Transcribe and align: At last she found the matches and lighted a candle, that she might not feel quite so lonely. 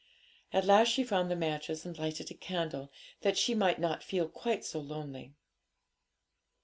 At 0.51 0.65
last 0.65 0.87
she 0.87 1.03
found 1.03 1.29
the 1.29 1.35
matches 1.35 1.85
and 1.85 1.95
lighted 1.95 2.31
a 2.31 2.33
candle, 2.33 2.91
that 3.21 3.37
she 3.37 3.53
might 3.53 3.77
not 3.79 4.01
feel 4.01 4.27
quite 4.27 4.65
so 4.65 4.79
lonely. 4.79 5.35